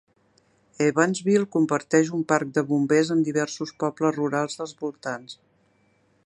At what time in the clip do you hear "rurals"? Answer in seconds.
4.17-4.59